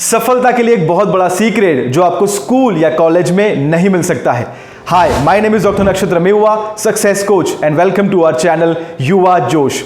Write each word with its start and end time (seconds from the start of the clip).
सफलता 0.00 0.50
के 0.50 0.62
लिए 0.62 0.74
एक 0.74 0.86
बहुत 0.88 1.08
बड़ा 1.08 1.28
सीक्रेट 1.28 1.90
जो 1.92 2.02
आपको 2.02 2.26
स्कूल 2.26 2.76
या 2.78 2.90
कॉलेज 2.90 3.30
में 3.30 3.56
नहीं 3.56 3.88
मिल 3.90 4.02
सकता 4.02 4.32
है। 4.32 4.46
Hi 4.86 5.12
my 5.24 5.40
name 5.40 5.56
is 5.56 5.64
doctor 5.64 5.84
Nakshatra 5.84 6.18
Mewa 6.18 6.54
success 6.78 7.22
coach 7.22 7.50
and 7.64 7.76
welcome 7.76 8.08
to 8.08 8.22
our 8.22 8.38
channel 8.38 8.76
Yuva 9.00 9.38
Josh 9.48 9.82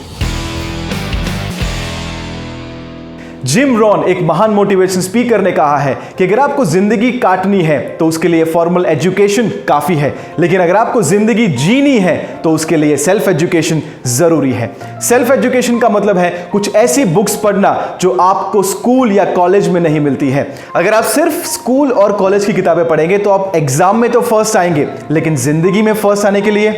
gym 3.44 3.76
Ron 3.78 4.02
एक 4.08 4.20
महान 4.22 4.50
मोटिवेशन 4.50 5.00
स्पीकर 5.00 5.40
ने 5.40 5.50
कहा 5.52 5.78
है 5.78 5.94
कि 6.18 6.24
अगर 6.24 6.38
आपको 6.40 6.64
ज़िंदगी 6.64 7.10
काटनी 7.12 7.60
है 7.62 7.78
तो 7.96 8.06
उसके 8.06 8.28
लिए 8.28 8.44
फॉर्मल 8.44 8.86
एजुकेशन 8.86 9.48
काफ़ी 9.68 9.94
है। 9.94 10.12
लेकिन 10.38 10.60
अगर 10.60 10.76
आपको 10.76 11.02
ज़िंदगी 11.02 11.46
जीनी 11.48 11.98
है 11.98 12.16
तो 12.42 12.50
उसके 12.50 12.76
लिए 12.76 12.96
सेल्फ 12.96 13.28
एजुकेशन 13.28 13.82
ज़रूरी 14.08 14.52
है। 14.52 14.70
सेल्फ 15.00 15.30
एजुकेशन 15.30 15.78
का 15.78 15.88
मतलब 15.88 16.18
है 16.18 16.30
कुछ 16.52 16.74
ऐसी 16.76 17.04
बुक्स 17.06 17.36
पढ़ना 17.36 17.98
जो 18.00 18.16
आपको 18.20 18.62
स्कूल 18.64 19.12
या 19.12 19.24
कॉलेज 19.32 19.68
में 19.68 19.80
नहीं 19.80 20.00
मिलती 20.00 20.30
है। 20.30 20.46
अगर 20.76 20.94
आप 20.94 21.04
सिर्फ़ 21.04 21.44
स्कूल 21.48 21.92
और 21.92 22.12
कॉलेज 22.14 22.44
की 22.44 22.52
किताबें 22.52 22.86
पढ़ेंगे 22.88 23.18
तो 23.18 23.30
आप 23.30 23.52
एग्ज़ाम 23.56 24.00
में 24.00 24.10
तो 24.10 24.20
फ़र्स्ट 24.22 24.56
आएँगे, 24.56 24.88
लेकिन 25.10 25.36
ज़िंदगी 25.36 25.82
में 25.82 25.92
फ़र्स्ट 25.94 26.26
आने 26.26 26.40
के 26.42 26.50
लिए 26.50 26.70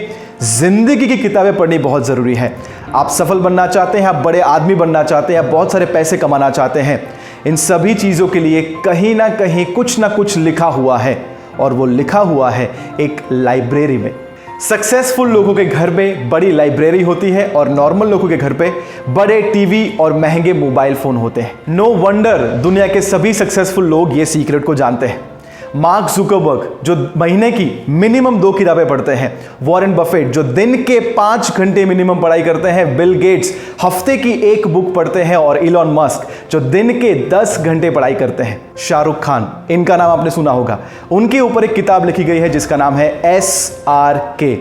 ज़िंदगी 0.43 1.07
की 1.09 1.17
किताबें 1.17 1.57
पढ़नी 1.57 1.79
बहुत 1.79 2.07
ज़रूरी 2.07 2.35
है। 2.35 2.55
आप 2.95 3.09
सफल 3.11 3.39
बनना 3.39 3.67
चाहते 3.67 3.99
हैं, 3.99 4.07
आप 4.07 4.15
बड़े 4.15 4.41
आदमी 4.41 4.75
बनना 4.75 5.03
चाहते 5.03 5.33
हैं, 5.33 5.41
आप 5.41 5.47
बहुत 5.47 5.73
सारे 5.73 5.87
पैसे 5.87 6.17
कमाना 6.17 6.51
चाहते 6.51 6.81
हैं, 6.81 7.01
इन 7.47 7.57
सभी 7.57 7.95
चीज़ों 7.95 8.29
के 8.29 8.41
लिए 8.41 8.63
कहीं 8.85 9.15
ना 9.15 9.29
कहीं 9.29 9.65
कुछ 9.67 9.99
ना 9.99 10.09
कुछ 10.09 10.37
लिखा 10.37 10.67
हुआ 10.67 10.99
है 10.99 11.17
और 11.61 11.73
वो 11.73 11.87
लिखा 11.87 12.19
हुआ 12.19 12.51
है 12.51 12.71
एक 13.01 13.21
लाइब्रेरी 13.33 13.97
में। 13.99 14.15
सक्सेसफुल 14.61 15.29
लोगों 15.29 15.55
के 15.55 15.65
घर 15.65 15.91
में 15.91 16.29
बड़ी 16.31 16.51
लाइब्रेरी 16.53 17.03
होती 17.03 17.31
है 17.31 17.49
और 17.49 17.69
नॉर्मल 17.69 18.09
लोगों 18.09 18.29
के 18.29 18.37
घर 18.37 18.53
पे 18.53 18.71
बड़े 19.09 19.41
टीवी 19.43 19.97
और 20.01 20.13
महँगे 20.13 20.53
मोबाइल 20.53 20.95
फ़ोन 20.95 21.17
होते 21.17 21.41
हैं। 21.41 21.53
नो 21.69 21.85
no 21.85 21.97
वंडर 21.97 22.39
दुनिया 22.39 22.87
के 22.87 23.01
सभी 23.01 23.33
सक्सेसफुल 23.33 23.85
लोग 23.85 24.17
ये 24.19 24.27
सीक्रेट 24.27 24.65
को 24.65 24.75
जानते 24.75 25.07
हैं। 25.07 25.36
मार्क 25.77 26.11
जुकरबर्ग, 26.11 26.69
जो 26.83 27.13
महीने 27.17 27.51
की 27.53 27.85
मिनिमम 27.89 28.39
दो 28.41 28.53
किताबें 28.53 28.87
पढ़ते 28.89 29.13
हैं, 29.13 29.33
वॉरेन 29.63 29.95
बफेट, 29.95 30.29
जो 30.29 30.43
दिन 30.43 30.83
के 30.83 30.99
पाँच 31.01 31.57
घंटे 31.57 31.85
मिनिमम 31.85 32.21
पढ़ाई 32.21 32.43
करते 32.43 32.69
हैं, 32.69 32.97
बिल 32.97 33.15
गेट्स, 33.15 33.53
हफ़्ते 33.83 34.17
की 34.17 34.33
एक 34.33 34.69
बुक 34.69 34.95
पढ़ते 34.95 35.23
हैं, 35.23 35.37
और 35.37 35.59
इलॉन 35.59 35.93
मस्क, 35.95 36.29
जो 36.51 36.61
दिन 36.61 37.01
के 37.01 37.15
दस 37.29 37.59
घंटे 37.61 37.91
पढ़ाई 37.91 38.15
करते 38.15 38.43
हैं। 38.43 38.61
शाहरुख 38.79 39.23
खान, 39.23 39.67
इनका 39.71 39.97
नाम 39.97 40.11
आपने 40.11 40.31
सुना 40.31 40.51
होगा। 40.51 40.79
उनके 41.13 41.41
ऊपर 41.41 41.65
एक 41.65 41.75
किताब 41.75 42.07
लिखी 42.07 42.25
गई 42.25 42.39
है, 42.39 42.49
जिसका 42.49 42.77
नाम 42.77 42.95
है 42.95 43.21
एस 43.25 43.85
आर 43.89 44.19
के 44.43 44.57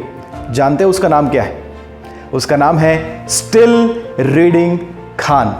जानते 0.52 0.84
हैं 0.84 0.90
उसका 0.90 1.08
नाम 1.08 1.30
क्या 1.30 1.44
है? 1.44 1.64
उसका 2.34 2.56
नाम 2.58 2.78
है 2.78 3.28
स्टिल 3.28 4.04
रीडिंग 4.20 4.78
खान। 5.20 5.56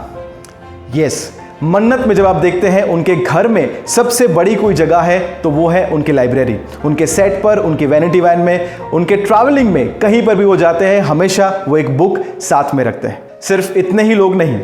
यस 0.94 1.32
मन्नत 1.62 2.06
में 2.06 2.14
जब 2.14 2.26
आप 2.26 2.36
देखते 2.36 2.68
हैं, 2.68 2.82
उनके 2.84 3.14
घर 3.16 3.46
में 3.48 3.86
सबसे 3.86 4.26
बड़ी 4.28 4.54
कोई 4.54 4.74
जगह 4.74 5.00
है 5.00 5.18
तो 5.42 5.50
वो 5.50 5.68
है 5.68 5.86
उनकी 5.88 6.12
लाइब्रेरी 6.12 6.56
उनके 6.84 7.06
सेट 7.06 7.40
पर, 7.42 7.58
उनकी 7.58 7.86
वैनिटी 7.86 8.20
वैन 8.20 8.40
में, 8.40 8.76
उनके 8.90 9.16
ट्रैवलिंग 9.16 9.72
में, 9.72 9.98
कहीं 9.98 10.24
पर 10.26 10.34
भी 10.34 10.44
वो 10.44 10.56
जाते 10.56 10.84
हैं, 10.84 11.00
हमेशा 11.02 11.48
वो 11.68 11.76
एक 11.76 11.96
बुक 11.98 12.18
साथ 12.40 12.74
में 12.74 12.82
रखते 12.84 13.08
हैं। 13.08 13.40
सिर्फ़ 13.42 13.78
इतने 13.78 14.02
ही 14.02 14.14
लोग 14.14 14.34
नहीं, 14.36 14.60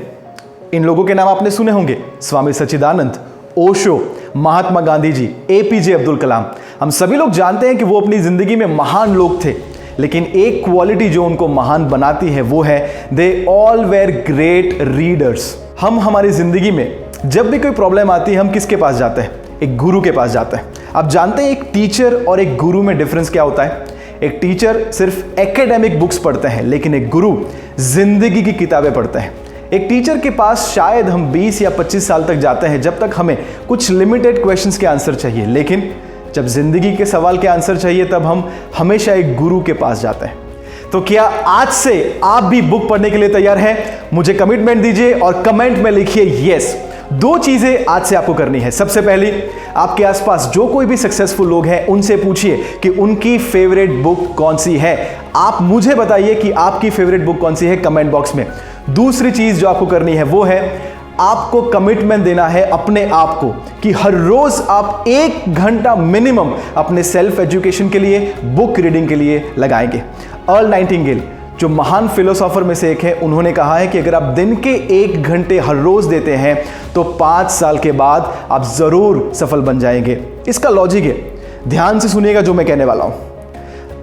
इन 0.75 0.85
लोगों 0.85 1.05
के 1.05 1.15
नाम 1.15 1.29
आपने 1.29 1.51
सुने 1.51 1.73
होंगे। 1.73 1.97
Swami 2.23 2.53
Sachchidanand, 2.53 3.19
Osho, 3.59 3.99
Mahatma 4.37 4.81
Gandhi 4.81 5.13
ji 5.13 5.31
A 5.51 5.63
P 5.63 5.81
J 5.81 5.93
Abdul 5.93 6.17
Kalam. 6.17 6.47
हम 6.81 6.91
सभी 6.91 7.17
लोग 7.17 7.31
जानते 7.33 7.67
हैं 7.67 7.77
कि 7.79 7.85
वो 7.85 8.01
अपनी 8.01 8.19
ज़िंदगी 8.19 8.57
में 8.57 8.67
महान 8.67 9.15
लोग 9.15 9.45
थे, 9.45 9.55
लेकिन 9.99 10.25
एक 10.25 10.65
क्वालिटी 10.65 11.09
जो 11.09 11.25
उनको 11.25 11.49
महान 11.49 11.89
बनाती 11.89 12.29
है, 12.29 12.43
वो 12.43 12.63
है 12.63 13.09
they 13.13 13.45
all 13.49 13.85
were 13.87 14.11
great 14.27 14.79
readers 14.83 15.55
हम 15.81 15.99
हमारी 16.01 16.31
ज़िंदगी 16.31 16.71
में 16.71 17.05
जब 17.27 17.51
भी 17.51 17.59
कोई 17.59 17.71
प्रॉब्लम 17.71 18.11
आती 18.11 18.33
है, 18.33 18.39
हम 18.39 18.51
किसके 18.51 18.77
पास 18.77 18.95
जाते 18.97 19.21
हैं? 19.21 19.31
एक 19.63 19.77
गुरु 19.77 20.01
के 20.01 20.11
पास 20.11 20.31
जाते 20.31 20.57
हैं। 20.57 20.65
आप 20.97 21.09
जानते 21.09 21.43
हैं 21.43 21.51
एक 21.51 21.63
टीचर 21.75 22.15
और 22.25 22.41
एक 22.41 22.57
गुरु 22.57 22.83
में 22.83 22.99
डिफरेंस 22.99 23.31
क्या 23.31 23.43
होता 23.43 23.63
है? 23.63 23.85
एक 24.23 24.39
टीचर 24.41 24.91
सिर्फ़ 24.93 25.41
एकेडमिक 25.41 25.99
बुक्स 26.01 26.19
पढ़ते 26.19 26.49
हैं, 26.49 26.63
लेकिन 26.63 26.95
एक 26.95 27.09
गुरु 27.09 27.37
ज़िंदगी 27.79 28.43
की 28.43 28.53
किताबें 28.53 28.93
पढ़ते 28.93 29.19
हैं। 29.19 29.33
एक 29.73 29.87
टीचर 29.89 30.19
के 30.19 30.31
पास 30.31 30.69
शायद 30.75 31.09
हम 31.09 31.33
20 31.33 31.63
या 31.63 31.71
25 31.71 32.09
साल 32.09 32.25
तक 32.25 32.35
जाते 32.35 32.67
हैं, 32.67 32.81
जब 32.81 32.99
तक 33.01 33.15
हमें 33.17 33.37
कुछ 33.69 33.91
लिमिटेड 33.91 34.43
क्वेश्चंस 34.43 34.79
के 34.79 34.87
आंसर 34.87 35.15
चाहिए। 35.15 35.47
लेकिन 35.47 35.91
जब 36.35 36.47
ज़िंदगी 36.47 36.97
के 36.97 37.07
सवाल 37.07 37.39
के 37.39 37.49
आंसर 37.49 37.77
चाहिए, 37.77 38.05
तब 38.05 38.23
हम 38.23 38.49
हमेशा 38.79 39.13
एक 39.13 39.37
गुरु 39.37 39.61
के 39.61 39.73
पास 39.73 40.01
जाते 40.01 40.27
हैं। 40.27 40.42
तो 40.93 41.01
क्या 41.01 41.23
आज 41.47 41.69
से 41.69 42.21
आप 42.25 42.45
भी 42.45 42.61
बुक 42.63 42.89
पढ़ने 42.89 43.11
के 43.11 43.17
लिए 43.17 43.29
तैयार 43.29 43.59
हैं? 43.59 43.77
मुझे 44.15 44.33
कमिटमेंट 44.35 44.83
दीजिए 44.83 45.13
और 45.13 45.43
कमेंट 45.43 45.79
में 45.79 45.91
लिखिए 45.91 46.53
यस 46.53 46.75
दो 47.13 47.37
चीज़ें 47.39 47.85
आज 47.89 48.05
से 48.07 48.17
आपको 48.17 48.35
करनी 48.35 48.61
है। 48.61 48.71
सबसे 48.71 49.01
पहली, 49.01 49.33
आपके 49.77 50.05
आसपास 50.05 50.51
जो 50.55 50.67
कोई 50.67 50.87
भी 50.87 50.97
सक्सेसफुल 50.97 51.49
लोग 51.49 51.67
हैं, 51.67 51.87
उनसे 51.87 52.17
पूछिए 52.17 52.57
कि 52.83 52.89
उनकी 52.89 53.39
फेवरेट 53.39 53.91
बुक 54.03 54.35
कौन 54.35 54.57
सी 54.57 54.77
है। 54.77 54.97
आप 55.37 55.63
मुझे 55.63 55.95
बताइए 55.95 56.35
कि 56.35 56.51
आपकी 56.51 56.91
फेवरेट 56.91 57.25
बुक 57.25 57.39
कौन 57.39 57.55
सी 57.55 57.67
है 57.67 57.77
कमेंट 57.77 58.11
बॉक्स 58.11 58.35
में। 58.35 58.47
दूसरी 58.91 59.31
चीज़ 59.31 59.61
जो 59.61 59.69
आपको 59.69 59.87
करनी 59.87 60.13
है 60.13 60.23
वो 60.23 60.43
है 60.43 60.61
आपको 61.23 61.61
कमिटमेंट 61.63 62.25
देना 62.25 62.47
है 62.49 62.63
अपने 62.71 63.05
आप 63.07 63.37
को 63.41 63.49
कि 63.83 63.91
हर 63.93 64.15
रोज 64.17 64.61
आप 64.71 65.05
एक 65.09 65.55
घंटा 65.55 65.95
मिनिमम 65.97 66.51
अपने 66.77 67.03
सेल्फ 67.03 67.39
एजुकेशन 67.41 67.89
के 67.89 67.99
लिए 67.99 68.19
बुक 68.57 68.79
रीडिंग 68.79 69.09
के 69.09 69.15
लिए 69.15 69.45
लगाएँगे। 69.59 70.03
अर्ल 70.49 70.67
नाइटिंगेल 70.67 71.23
जो 71.61 71.69
महान 71.69 72.09
फिलोसॉफर 72.09 72.65
में 72.65 72.75
से 72.75 72.91
एक 72.93 73.03
है, 73.05 73.13
उन्होंने 73.15 73.53
कहा 73.53 73.77
है 73.77 73.87
कि 73.89 73.99
अगर 73.99 74.15
आप 74.15 74.23
दिन 74.35 74.55
के 74.57 74.71
एक 74.95 75.23
घंटे 75.23 75.59
हर 75.59 75.77
रोज 75.77 76.07
देते 76.07 76.35
हैं 76.37 76.57
तो 76.95 77.03
पाँच 77.21 77.51
साल 77.51 77.79
के 77.79 77.93
बाद 77.93 78.33
आप 78.51 78.65
ज़रूर 78.69 79.31
सफल 79.35 79.61
बन 79.61 79.79
जाएँगे। 79.79 80.19
इसका 80.49 80.69
लॉजिक 80.69 81.05
है। 81.05 81.69
ध्यान 81.69 82.01
से 82.01 82.09
सुनिएगा 82.09 82.41
जो 82.41 82.55
मैं 82.55 82.67
कहने 82.67 82.85
वाला 82.85 83.05
हूँ। 83.05 83.15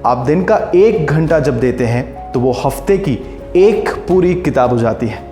आप 0.05 0.25
दिन 0.27 0.43
का 0.43 0.59
एक 0.75 1.05
घंटा 1.05 1.39
जब 1.39 1.59
देते 1.59 1.85
हैं 1.85 2.31
तो 2.31 2.39
वो 2.39 2.51
हफ़्ते 2.65 2.97
की 2.97 3.19
एक 3.57 3.89
पूरी 4.07 4.33
किताब 4.37 4.69
हो 4.69 4.77
जाती 4.77 5.07
है। 5.07 5.27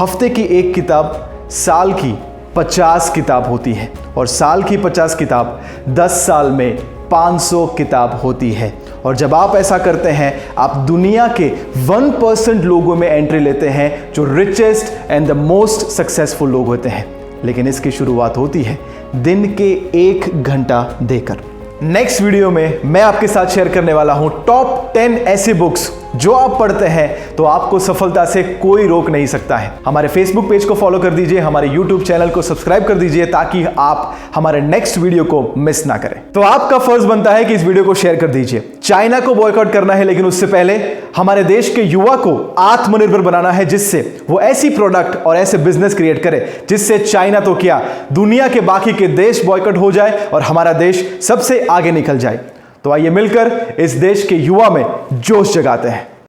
हफ़्ते 0.00 0.28
की 0.28 0.42
एक 0.58 0.74
किताब 0.74 1.26
साल 1.50 1.92
की 1.92 2.18
पचास 2.56 3.10
किताब 3.10 3.46
होती 3.46 3.72
है 3.72 3.92
और 4.16 4.26
साल 4.26 4.62
की 4.62 4.76
पचास 4.76 5.14
किताब 5.14 5.60
दस 5.88 6.10
साल 6.10 6.50
में 6.50 6.78
500 7.10 7.66
किताब 7.66 8.20
होती 8.24 8.52
है। 8.52 8.72
और 9.04 9.16
जब 9.16 9.34
आप 9.34 9.56
ऐसा 9.56 9.78
करते 9.78 10.08
हैं, 10.08 10.40
आप 10.58 10.76
दुनिया 10.76 11.28
के 11.28 11.48
वन 11.76 12.10
परसेंट 12.10 12.64
लोगों 12.64 12.96
में 12.96 13.08
एंट्री 13.08 13.38
लेते 13.38 13.68
हैं, 13.68 14.12
जो 14.12 14.34
richest 14.34 15.10
and 15.10 15.28
the 15.28 15.30
most 15.30 15.86
successful 15.86 16.50
लोग 16.50 16.66
होते 16.66 16.88
हैं। 16.88 17.06
लेकिन 17.44 17.68
इसकी 17.68 17.90
शुरुआत 17.90 18.36
होती 18.36 18.62
है 18.62 18.78
दिन 19.16 19.54
के 19.54 19.72
एक 19.94 20.42
घंटा 20.42 20.98
देकर। 21.02 21.36
नेक्स्ट 21.82 22.22
वीडियो 22.22 22.50
में 22.50 22.80
मैं 22.84 23.02
आपके 23.02 23.26
साथ 23.26 23.46
शेयर 23.46 23.68
करने 23.68 23.92
वाला 23.92 24.12
हूँ 24.12 24.44
टॉप 24.44 24.90
टेन 24.94 25.12
ऐसी 25.12 25.52
बुक्स 25.52 25.99
जो 26.12 26.32
आप 26.32 26.58
पढ़ते 26.58 26.86
हैं 26.86 27.34
तो 27.36 27.44
आपको 27.44 27.78
सफलता 27.78 28.24
से 28.24 28.42
कोई 28.42 28.86
रोक 28.86 29.08
नहीं 29.10 29.26
सकता 29.26 29.56
है। 29.56 29.70
हमारे 29.86 30.08
फेसबुक 30.08 30.48
पेज 30.48 30.64
को 30.64 30.74
फॉलो 30.74 30.98
कर 30.98 31.10
दीजिए, 31.10 31.38
हमारे 31.38 31.68
यूट्यूब 31.68 32.02
चैनल 32.02 32.30
को 32.30 32.42
सब्सक्राइब 32.42 32.84
कर 32.84 32.94
दीजिए, 32.94 33.26
ताकि 33.26 33.64
आप 33.78 34.16
हमारे 34.34 34.60
नेक्स्ट 34.60 34.98
वीडियो 34.98 35.24
को 35.24 35.42
मिस 35.56 35.86
ना 35.86 35.96
करें। 35.96 36.20
तो 36.34 36.40
आपका 36.42 36.78
फ़र्ज़ 36.78 37.06
बनता 37.06 37.32
है 37.32 37.44
कि 37.44 37.54
इस 37.54 37.64
वीडियो 37.64 37.84
को 37.84 37.94
शेयर 37.94 38.16
कर 38.16 38.28
दीजिए। 38.28 38.62
चाइना 38.82 39.20
को 39.20 39.34
बॉयकआउट 39.34 39.72
करना 39.72 39.94
है, 39.94 40.04
लेकिन 40.04 40.26
उससे 40.26 40.46
पहले 40.46 40.78
हमारे 41.16 41.44
देश 41.44 41.74
के 41.74 41.82
युवा 41.82 42.16
को 42.16 42.36
आत्मनिर्भर 42.58 43.20
बनाना 43.20 43.52
है, 43.52 43.64
जिससे 43.64 44.00
वो 44.30 44.40
ऐसी 44.40 44.70
प्रोडक्ट 44.70 45.26
और 45.26 45.36
ऐसे 45.36 45.58
बिज़नेस 45.58 45.94
क्रिएट 45.94 46.22
करे, 46.22 46.46
जिससे 46.68 46.98
चाइना 46.98 47.40
तो 47.40 47.54
क्या 47.54 47.82
दुनिया 48.12 48.48
के 48.48 48.60
बाकी 48.62 48.92
के 48.92 49.06
देश 49.08 49.44
बॉयकट 49.44 49.76
हो 49.76 49.92
जाए 49.92 50.26
और 50.26 50.42
हमारा 50.42 50.72
देश 50.72 51.20
सबसे 51.22 51.66
आगे 51.66 51.92
निकल 51.92 52.18
जाए। 52.18 52.40
तो 52.84 52.90
आइए 52.90 53.10
मिलकर 53.10 53.76
इस 53.80 53.92
देश 53.92 54.26
के 54.26 54.36
युवा 54.36 54.70
में 54.70 54.84
जोश 55.12 55.54
जगाते 55.54 55.88
हैं। 55.88 56.19